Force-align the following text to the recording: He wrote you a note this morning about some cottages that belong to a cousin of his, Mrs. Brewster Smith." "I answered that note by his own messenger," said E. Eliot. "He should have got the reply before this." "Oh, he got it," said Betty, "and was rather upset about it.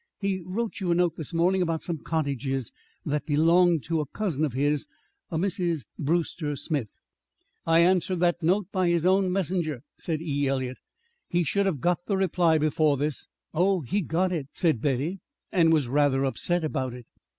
He 0.19 0.41
wrote 0.43 0.79
you 0.79 0.89
a 0.89 0.95
note 0.95 1.15
this 1.15 1.31
morning 1.31 1.61
about 1.61 1.83
some 1.83 1.99
cottages 1.99 2.71
that 3.05 3.27
belong 3.27 3.79
to 3.81 3.99
a 4.01 4.07
cousin 4.07 4.43
of 4.43 4.53
his, 4.53 4.87
Mrs. 5.31 5.85
Brewster 5.99 6.55
Smith." 6.55 6.87
"I 7.67 7.81
answered 7.81 8.19
that 8.21 8.41
note 8.41 8.65
by 8.71 8.87
his 8.89 9.05
own 9.05 9.31
messenger," 9.31 9.83
said 9.99 10.19
E. 10.19 10.47
Eliot. 10.47 10.77
"He 11.29 11.43
should 11.43 11.67
have 11.67 11.81
got 11.81 11.99
the 12.07 12.17
reply 12.17 12.57
before 12.57 12.97
this." 12.97 13.27
"Oh, 13.53 13.81
he 13.81 14.01
got 14.01 14.31
it," 14.31 14.47
said 14.53 14.81
Betty, 14.81 15.19
"and 15.51 15.71
was 15.71 15.87
rather 15.87 16.23
upset 16.25 16.63
about 16.63 16.95
it. 16.95 17.05